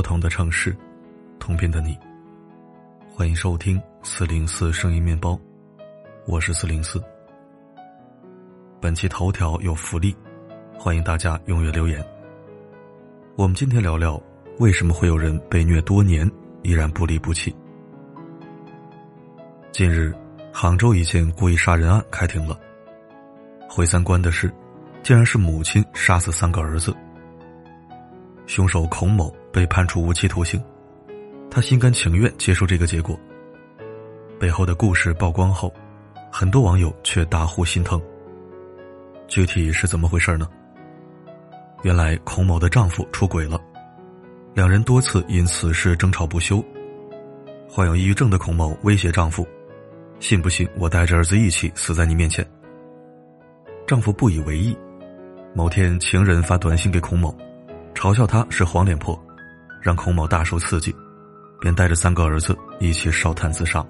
[0.00, 0.74] 不同的城市，
[1.38, 1.94] 同频的你。
[3.14, 5.38] 欢迎收听四零四声音面包，
[6.26, 6.98] 我是四零四。
[8.80, 10.16] 本期头条有福利，
[10.78, 12.02] 欢迎大家踊跃留言。
[13.36, 14.18] 我们今天聊聊
[14.58, 16.26] 为什么会有人被虐多年
[16.62, 17.54] 依然不离不弃。
[19.70, 20.14] 近日，
[20.50, 22.58] 杭州一件故意杀人案开庭了。
[23.68, 24.50] 毁三观的是，
[25.02, 26.96] 竟然是母亲杀死三个儿子。
[28.50, 30.60] 凶手孔某被判处无期徒刑，
[31.48, 33.16] 他心甘情愿接受这个结果。
[34.40, 35.72] 背后的故事曝光后，
[36.32, 38.02] 很多网友却大呼心疼。
[39.28, 40.48] 具体是怎么回事呢？
[41.84, 43.56] 原来孔某的丈夫出轨了，
[44.52, 46.60] 两人多次因此事争吵不休。
[47.68, 49.46] 患有抑郁症的孔某威胁丈夫
[50.18, 52.44] ：“信不信我带着儿子一起死在你面前？”
[53.86, 54.76] 丈夫不以为意。
[55.54, 57.32] 某天，情人发短信给孔某。
[57.94, 59.20] 嘲笑他是黄脸婆，
[59.80, 60.94] 让孔某大受刺激，
[61.60, 63.84] 便带着三个儿子一起烧炭自杀。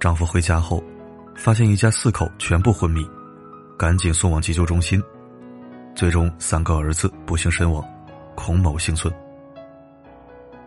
[0.00, 0.82] 丈夫回家后，
[1.34, 3.06] 发现一家四口全部昏迷，
[3.78, 5.02] 赶紧送往急救中心，
[5.94, 7.84] 最终三个儿子不幸身亡，
[8.34, 9.12] 孔某幸存。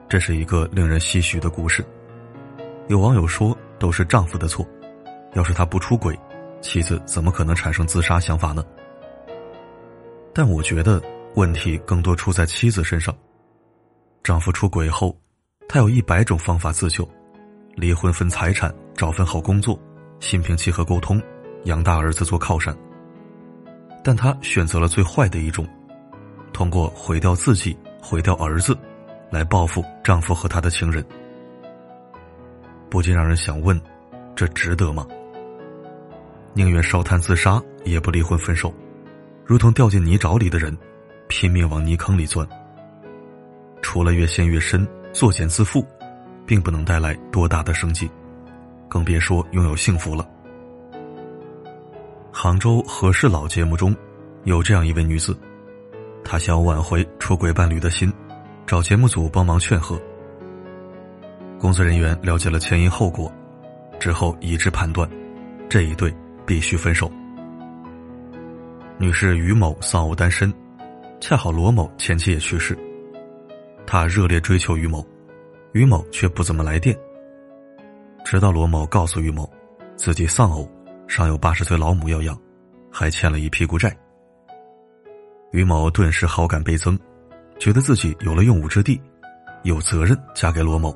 [0.08, 1.84] 这是一个令人唏嘘的故事。
[2.88, 4.64] 有网友说，都是丈夫的错，
[5.34, 6.18] 要是他不出轨，
[6.62, 8.64] 妻子怎么可能产生自杀想法呢？
[10.34, 11.02] 但我觉得。
[11.36, 13.16] 问题更多出在妻子身上。
[14.24, 15.18] 丈夫出轨后，
[15.68, 17.08] 她有一百种方法自救：
[17.76, 19.80] 离婚分财产、找份好工作、
[20.20, 21.22] 心平气和沟通、
[21.64, 22.76] 养大儿子做靠山。
[24.04, 25.68] 但她选择了最坏的一种，
[26.52, 28.78] 通过毁掉自己、毁掉儿子，
[29.32, 31.06] 来报复丈夫和他的情人。
[32.90, 33.80] 不禁让人想问：
[34.36, 35.08] 这值得吗？
[36.54, 38.74] 宁愿烧炭自杀，也不离婚分手，
[39.46, 40.76] 如同掉进泥沼里的人。
[41.30, 42.46] 拼命往泥坑里钻，
[43.84, 45.86] 除了越陷越深、作茧自缚，
[46.46, 48.10] 并不能带来多大的生机，
[48.90, 50.28] 更别说拥有幸福了。
[52.32, 53.96] 杭州和事佬节目中，
[54.44, 55.38] 有这样一位女子，
[56.24, 58.12] 她想要挽回出轨伴侣的心，
[58.66, 60.02] 找节目组帮忙劝和。
[61.60, 63.32] 工作人员了解了前因后果，
[64.00, 65.08] 之后一致判断，
[65.70, 66.12] 这一对
[66.44, 67.10] 必须分手。
[68.98, 70.52] 女士于某丧偶单身。
[71.20, 72.78] 恰好罗某前妻也去世，
[73.86, 75.06] 他热烈追求于某，
[75.74, 76.98] 于某却不怎么来电。
[78.24, 79.50] 直到罗某告诉于某，
[79.96, 80.70] 自己丧偶，
[81.08, 82.40] 尚有八十岁老母要养，
[82.90, 83.96] 还欠了一屁股债。
[85.52, 86.98] 于某顿时好感倍增，
[87.60, 89.00] 觉得自己有了用武之地，
[89.64, 90.96] 有责任嫁给罗某，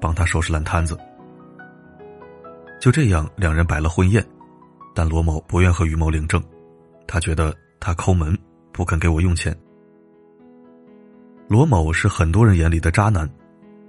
[0.00, 0.96] 帮他收拾烂摊子。
[2.80, 4.24] 就这样，两人摆了婚宴，
[4.94, 6.42] 但罗某不愿和于某领证，
[7.06, 8.36] 他觉得他抠门，
[8.74, 9.56] 不肯给我用钱。
[11.46, 13.30] 罗某是很多人眼里的渣男，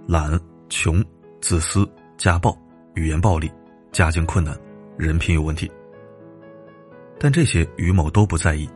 [0.05, 1.03] 懒、穷、
[1.41, 2.55] 自私、家暴、
[2.93, 3.51] 语言暴力、
[3.91, 4.55] 家境困难、
[4.95, 5.69] 人品有问题。
[7.19, 8.69] 但这些于某都不在意，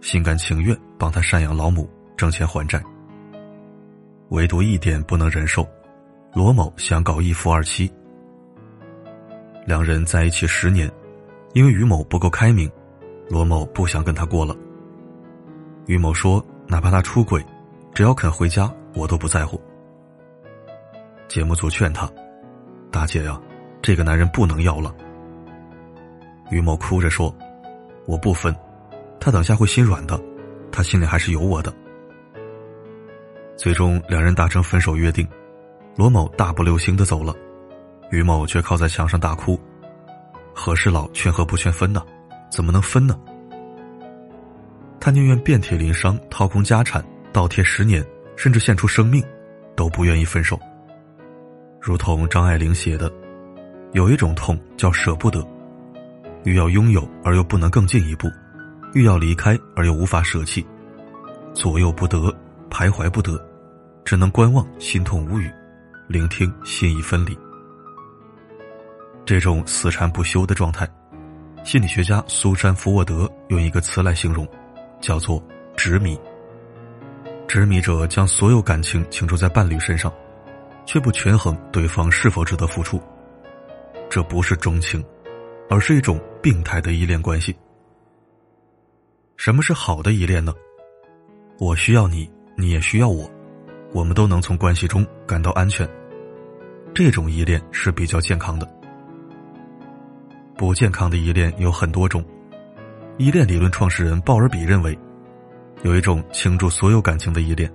[0.00, 2.82] 心甘情愿帮他赡养老母，挣钱还债。
[4.30, 5.64] 唯独一点不能忍受，
[6.32, 7.88] 罗某想搞一夫二妻。
[9.66, 10.90] 两人在一起十年，
[11.52, 12.68] 因为于某不够开明，
[13.28, 14.56] 罗某不想跟他过了。
[15.86, 17.44] 于某说：“哪怕他出轨。”
[17.94, 19.60] 只要肯回家，我都不在乎。
[21.28, 22.10] 节目组劝他
[22.90, 23.40] ：“大姐呀，
[23.80, 24.92] 这个男人不能要了。”
[26.50, 27.32] 于某哭着说
[28.06, 28.52] ：“我不分，
[29.20, 30.20] 他等下会心软的，
[30.72, 31.72] 他心里还是有我的。”
[33.56, 35.24] 最终两人达成分手约定，
[35.94, 37.32] 罗某大步流星的走了，
[38.10, 39.56] 于某却靠在墙上大哭
[40.52, 42.04] ：“和事佬劝和不劝分呢？
[42.50, 43.16] 怎么能分呢？”
[45.04, 47.04] 他宁愿遍体鳞伤，掏空家产。
[47.30, 48.02] 倒贴十年，
[48.36, 49.22] 甚至献出生命，
[49.76, 50.58] 都不愿意分手。
[51.78, 53.12] 如同张爱玲写的
[53.92, 55.46] ：“有一种痛叫舍不得，
[56.44, 58.30] 欲要拥有而又不能更进一步，
[58.94, 60.66] 欲要离开而又无法舍弃，
[61.52, 62.34] 左右不得，
[62.70, 63.38] 徘徊不得，
[64.06, 65.52] 只能观望，心痛无语，
[66.08, 67.38] 聆听心已分离。”
[69.26, 70.88] 这种死缠不休的状态，
[71.62, 74.48] 心理学家苏珊·福沃德用一个词来形容，
[75.04, 75.42] 叫做
[75.76, 76.18] “执迷”。
[77.46, 80.10] 执迷者将所有感情倾注在伴侣身上，
[80.86, 82.98] 却不权衡对方是否值得付出。
[84.08, 85.04] 这不是钟情，
[85.68, 87.54] 而是一种病态的依恋关系。
[89.36, 90.54] 什么是好的依恋呢？
[91.58, 93.30] 我需要你，你也需要我，
[93.92, 95.86] 我们都能从关系中感到安全。
[96.94, 98.66] 这种依恋是比较健康的。
[100.56, 102.24] 不健康的依恋有很多种。
[103.16, 104.96] 依恋理论创始人鲍尔比认为。
[105.82, 107.70] 有一种倾注所有感情的依恋，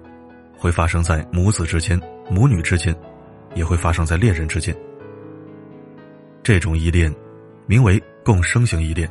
[0.58, 2.96] 会发生在母子之间、母女之间，
[3.54, 4.76] 也会发生在恋人之间。
[6.42, 7.14] 这种依恋，
[7.68, 9.08] 名为共生型依恋。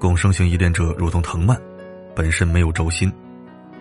[0.00, 1.60] 共生型依恋者如同藤蔓，
[2.16, 3.12] 本身没有轴心，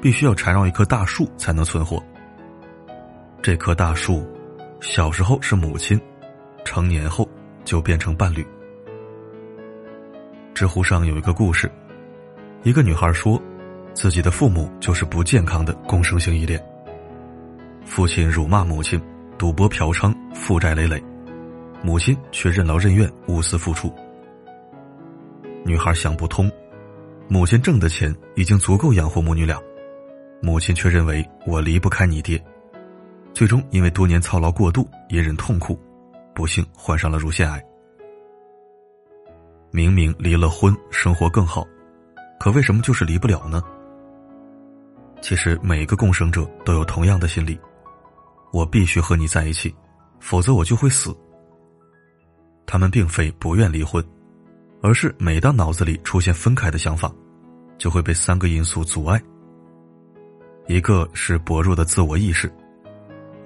[0.02, 2.04] 必须要缠绕一棵大树才能存活。
[3.42, 4.28] 这棵大树，
[4.82, 5.98] 小时候是母亲，
[6.66, 7.28] 成年后
[7.64, 8.46] 就变成伴侣。
[10.54, 11.72] 知乎上有一个故事，
[12.64, 13.42] 一个女孩说，
[13.94, 16.62] 自己的父母就是不健康的共生性依恋。
[17.86, 19.02] 父亲辱骂母亲，
[19.38, 21.02] 赌博嫖娼，负债累累，
[21.82, 23.92] 母亲却任劳任怨，无私付出。
[25.66, 26.52] 女孩想不通，
[27.28, 29.60] 母亲挣的钱已经足够养活母女俩，
[30.42, 32.42] 母亲却认为我离不开你爹，
[33.34, 35.80] 最终因为多年操劳过度，隐忍痛苦，
[36.36, 37.64] 不幸患上了乳腺癌。
[39.72, 41.66] 明明离了婚，生活更好，
[42.40, 43.64] 可为什么就是离不了呢？
[45.22, 47.60] 其实每个共生者都有同样的心理，
[48.52, 49.74] 我必须和你在一起，
[50.20, 51.16] 否则我就会死。
[52.66, 54.04] 他们并非不愿离婚。
[54.84, 57.14] 而是每当脑子里出现分开的想法，
[57.78, 59.22] 就会被三个因素阻碍。
[60.66, 62.52] 一个是薄弱的自我意识，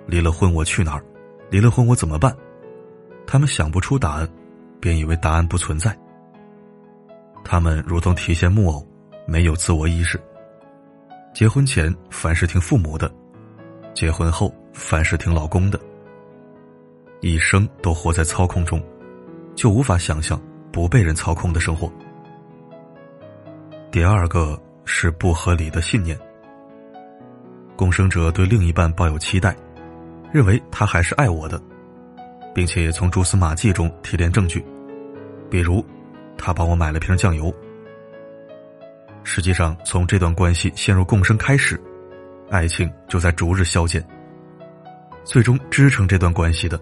[0.07, 1.03] 离了婚我去哪儿？
[1.49, 2.33] 离了婚我怎么办？
[3.27, 4.29] 他们想不出答案，
[4.79, 5.93] 便以为答案不存在。
[7.45, 8.85] 他们如同提线木偶，
[9.25, 10.19] 没有自我意识。
[11.33, 13.09] 结婚前凡事听父母的，
[13.93, 15.79] 结婚后凡事听老公的，
[17.21, 18.83] 一生都活在操控中，
[19.55, 20.37] 就无法想象。
[20.75, 21.89] 不被人操控的生活。
[23.89, 26.19] 第二个是不合理的信念。
[27.77, 29.55] 共生者对另一半抱有期待，
[30.33, 31.57] 认为他还是爱我的，
[32.53, 34.61] 并且从蛛丝马迹中提炼证据，
[35.49, 35.81] 比如
[36.37, 37.53] 他帮我买了瓶酱油。
[39.23, 41.81] 实际上，从这段关系陷入共生开始，
[42.49, 44.05] 爱情就在逐日消减。
[45.23, 46.79] 最终支撑这段关系的，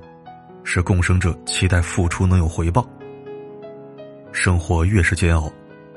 [0.64, 2.86] 是共生者期待付出能有回报。
[4.34, 5.50] 生活越是煎熬，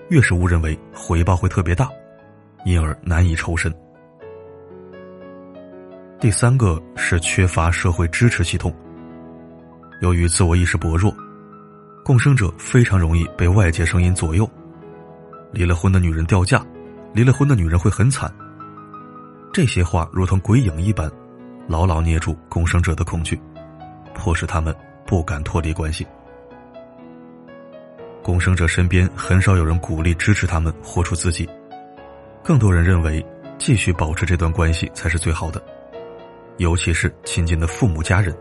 [0.09, 1.91] 越是误认为回报会特别大，
[2.65, 3.75] 因而难以抽身。
[6.21, 8.73] 第三个是缺乏社会支持系统。
[10.01, 11.13] 由于自我意识薄弱，
[12.07, 14.49] 共生者非常容易被外界声音左右。
[15.51, 16.65] 离了婚的女人掉价，
[17.13, 18.33] 离了婚的女人会很惨。
[19.53, 21.11] 这些话如同鬼影一般，
[21.67, 23.37] 牢牢捏住共生者的恐惧，
[24.15, 24.73] 迫使他们
[25.05, 26.07] 不敢脱离关系。
[28.23, 31.49] 共生者身边很少有人鼓励支持他们活出自己，
[32.41, 33.25] 更多人认为
[33.59, 35.61] 继续保持这段关系才是最好的，
[36.59, 38.33] 尤其是亲近的父母家人。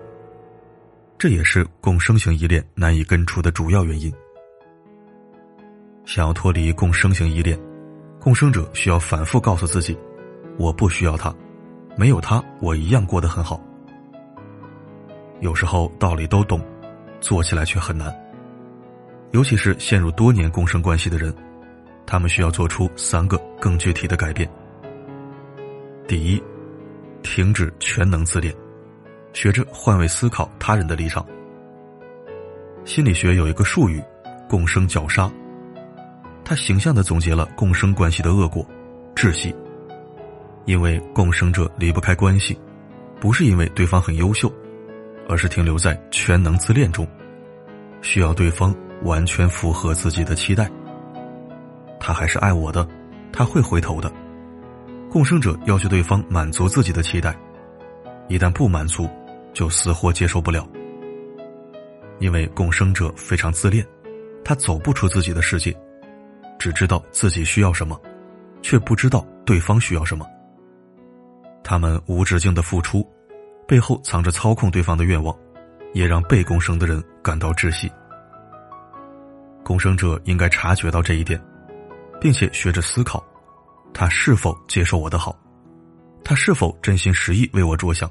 [1.17, 4.13] 这也是共生型依恋难以根除的主要原因。
[6.05, 7.59] 想要脱离共生型依恋，
[8.19, 9.97] 共生者需要反复告诉自己
[10.59, 11.33] ：“我不需要他，
[11.97, 13.59] 没有他我一样过得很好。”
[15.41, 16.61] 有时候道理都懂，
[17.19, 18.13] 做起来却很难。
[19.31, 21.33] 尤其是陷入多年共生关系的人，
[22.05, 24.49] 他们需要做出三个更具体的改变。
[26.07, 26.41] 第一，
[27.23, 28.53] 停止全能自恋，
[29.35, 31.23] 学着换位思考他人的立场。
[32.85, 34.01] 心理学有一个术语
[34.47, 35.29] “共生绞杀”，
[36.45, 38.65] 它形象的总结了共生关系的恶果——
[39.13, 39.53] 窒息。
[40.63, 42.57] 因为共生者离不开关系，
[43.19, 44.51] 不是因为对方很优秀，
[45.27, 47.05] 而是停留在全能自恋中，
[48.01, 48.73] 需要对方。
[49.03, 50.71] 完全符合自己的期待，
[51.99, 52.87] 他还是爱我的，
[53.31, 54.11] 他会回头的。
[55.11, 57.37] 共生者要求对方满足自己的期待，
[58.29, 59.07] 一旦不满足，
[59.55, 60.67] 就死活接受不了。
[62.19, 63.85] 因为共生者非常自恋，
[64.43, 65.75] 他走不出自己的世界，
[66.59, 67.99] 只知道自己需要什么，
[68.61, 70.25] 却不知道对方需要什么。
[71.63, 73.05] 他们无止境的付出，
[73.67, 75.35] 背后藏着操控对方的愿望，
[75.93, 77.91] 也让被共生的人感到窒息。
[79.63, 81.41] 共生者应该察觉到这一点，
[82.21, 83.23] 并且学着思考：
[83.93, 85.35] 他是否接受我的好？
[86.23, 88.09] 他是否真心实意为我着想？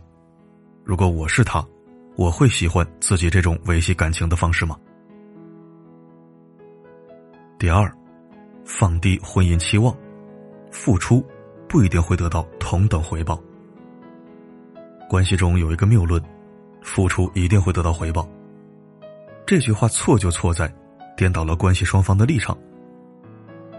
[0.84, 1.66] 如果我是他，
[2.14, 4.78] 我会喜欢自己这种维系感情的方式吗？
[7.58, 7.90] 第二，
[8.66, 9.96] 放低婚姻期望，
[10.70, 11.24] 付出
[11.66, 13.42] 不一定会得到同等回报。
[15.08, 16.22] 关系中有一个谬论：
[16.82, 18.28] 付出一定会得到回报。
[19.46, 20.72] 这句话错就错在。
[21.16, 22.58] 颠倒了关系双方的立场。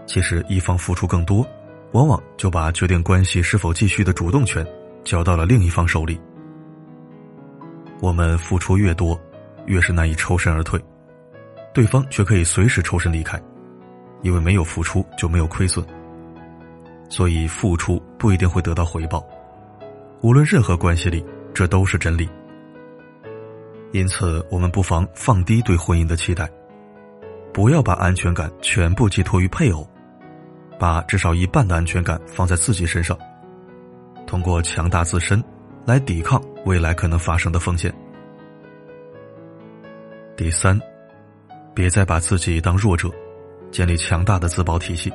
[0.06, 1.46] 其实，一方付出更多，
[1.92, 4.66] 往往就把决定关系是否继续的主动权
[5.04, 6.18] 交到了另一方手里。
[8.00, 9.18] 我们付出越多，
[9.66, 10.80] 越是难以抽身而退，
[11.72, 13.40] 对方却可以随时抽身离开，
[14.22, 15.84] 因为没有付出就没有亏损。
[17.08, 19.24] 所以，付出不一定会得到回报，
[20.22, 21.24] 无论任何关系里，
[21.54, 22.28] 这都是真理。
[23.92, 26.50] 因此，我们不妨放低对婚姻的期待，
[27.52, 29.88] 不要把安全感全部寄托于配偶，
[30.78, 33.16] 把至少一半的安全感放在自己身上，
[34.26, 35.42] 通过强大自身
[35.86, 37.94] 来抵抗未来可能发生的风险。
[40.36, 40.78] 第三，
[41.72, 43.08] 别再把自己当弱者，
[43.70, 45.12] 建立强大的自保体系。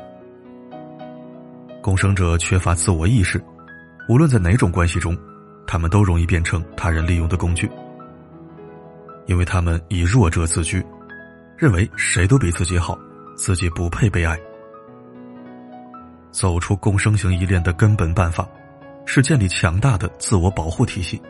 [1.82, 3.44] 共生者缺乏自我意识，
[4.08, 5.18] 无论在哪种关系中，
[5.68, 7.70] 他们都容易变成他人利用的工具。
[9.26, 10.82] 因为他们以弱者自居，
[11.58, 12.98] 认为谁都比自己好，
[13.36, 14.40] 自己不配被爱。
[16.32, 18.48] 走出共生型依恋的根本办法，
[19.06, 21.22] 是建立强大的自我保护体系。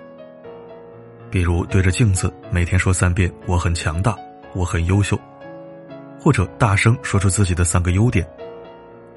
[1.29, 4.17] 比如对着镜子每天说三遍“我很强大，
[4.53, 5.19] 我很优秀”，
[6.19, 8.27] 或者大声说出自己的三个优点，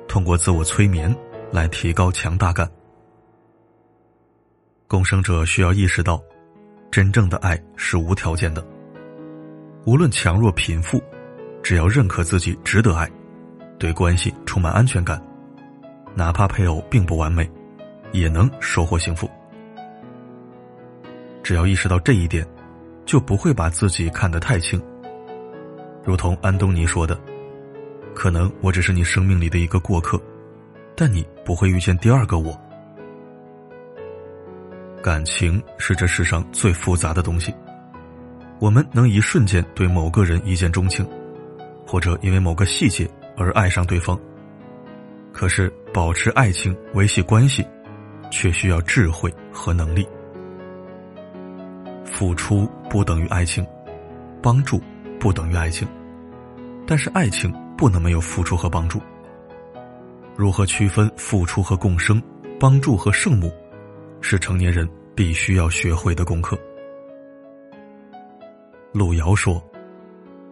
[0.07, 1.15] 通过自我催眠
[1.51, 2.71] 来提高强大感。
[4.87, 6.23] 共生者需要意识到。
[6.91, 8.65] 真正的爱是无条件的，
[9.85, 11.03] 无论强弱贫富，
[11.61, 13.11] 只要认可自己值得爱，
[13.81, 15.21] 对关系充满安全感，
[16.15, 17.51] 哪怕配偶并不完美，
[18.15, 19.29] 也能收获幸福。
[21.43, 22.47] 只要意识到这一点，
[23.05, 24.81] 就不会把自己看得太轻。
[26.05, 27.21] 如同安东尼说的
[28.15, 30.19] ：“可能我只是你生命里的一个过客，
[30.95, 32.59] 但你不会遇见第二个我。”
[35.03, 37.53] 感情是这世上最复杂的东西。
[38.61, 41.07] 我们能一瞬间对某个人一见钟情，
[41.85, 44.19] 或者因为某个细节而爱上对方。
[45.33, 47.67] 可是，保持爱情、维系关系，
[48.35, 50.05] 却需要智慧和能力。
[52.05, 53.65] 付出不等于爱情，
[54.43, 54.83] 帮助
[55.21, 55.87] 不等于爱情，
[56.85, 59.01] 但是爱情不能没有付出和帮助。
[60.35, 62.21] 如何区分付出和共生，
[62.59, 63.53] 帮助和圣母？
[64.21, 66.59] 是成年人必须要学会的功课。
[68.93, 69.63] 路遥说：“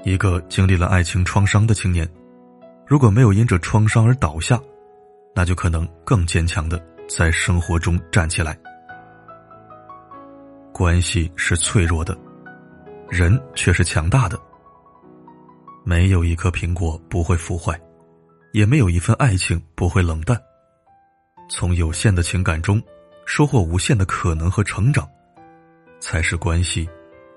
[0.05, 2.09] 一个经历了爱情创伤的青年，
[2.87, 4.61] 如果没有因着创伤而倒下，
[5.35, 6.81] 那就可能更坚强的
[7.16, 8.59] 在生活中站起来。
[10.73, 12.16] 关系是脆弱的，
[13.11, 14.40] 人却是强大的。
[15.85, 17.78] 没有一颗苹果不会腐坏，
[18.52, 20.40] 也没有一份爱情不会冷淡。
[21.49, 22.83] 从有限的情感中。”
[23.25, 25.09] 收获无限的可能和成长，
[26.00, 26.90] 才是关系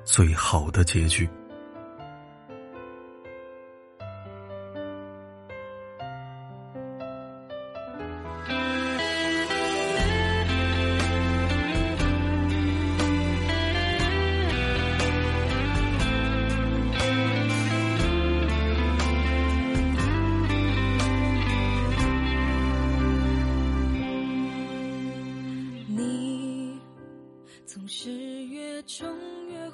[0.03, 1.29] 最好的结局。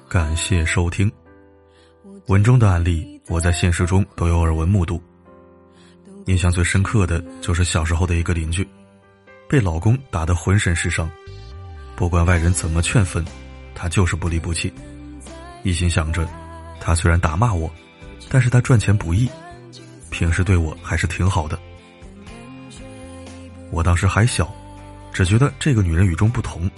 [0.08, 1.10] 感谢收听。
[2.26, 5.00] 文中的案例，我在现实中都有耳闻目睹。
[6.26, 8.68] 印象最深刻的就是小时候的一个邻居，
[9.48, 11.08] 被老公打得浑身是伤，
[11.94, 13.24] 不管外人怎么劝分，
[13.72, 14.72] 他就是不离不弃，
[15.62, 16.28] 一心想着，
[16.80, 17.72] 他虽然打骂我，
[18.28, 19.30] 但是他赚钱不易，
[20.10, 21.56] 平时对我还是挺好的。
[23.70, 24.52] 我当时还小，
[25.12, 26.68] 只觉得这个女人与众不同，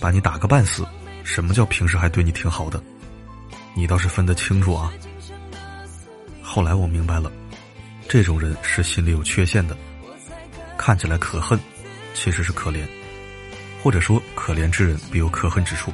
[0.00, 0.86] 把你打个半死。
[1.24, 2.82] 什么叫平时还对你挺好的？
[3.74, 4.90] 你倒是分得清楚啊！
[6.42, 7.30] 后来我明白了，
[8.08, 9.76] 这种人是心里有缺陷的，
[10.78, 11.60] 看起来可恨，
[12.14, 12.86] 其实是可怜，
[13.82, 15.92] 或者说可怜之人必有可恨之处。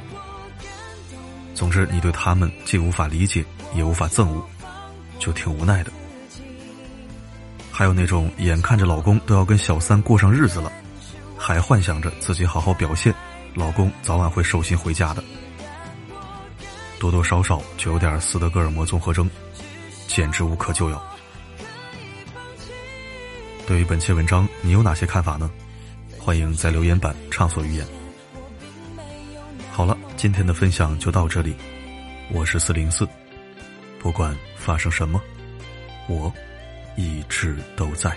[1.53, 3.45] 总之，你对他们既无法理解，
[3.75, 4.43] 也无法憎恶，
[5.19, 5.91] 就挺无奈的。
[7.71, 10.71] 还有那种眼看着老公都要跟小三过上日子了，
[11.37, 13.13] 还幻想着自己好好表现。
[13.55, 15.23] 老公早晚会收心回家的，
[16.99, 19.29] 多多少少就有点斯德哥尔摩综合征，
[20.07, 21.01] 简直无可救药。
[23.65, 25.49] 对于本期文章，你有哪些看法呢？
[26.19, 27.87] 欢迎在留言板畅所欲言。
[29.71, 31.55] 好了，今天的分享就到这里，
[32.33, 33.07] 我是四零四，
[33.99, 35.21] 不管发生什么，
[36.09, 36.31] 我
[36.97, 38.15] 一直都在。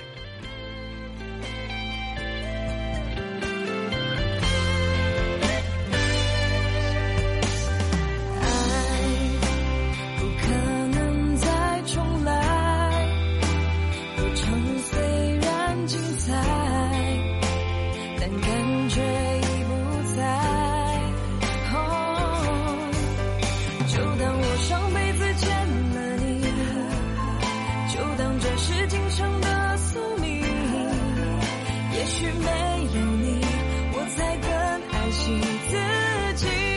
[36.44, 36.67] magic.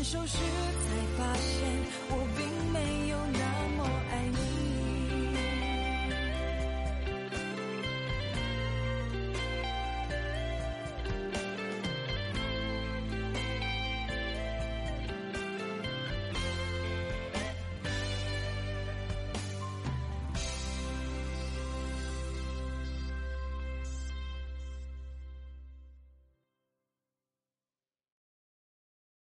[0.00, 1.60] 分手时才发现
[2.08, 4.59] 我并没有那么爱你。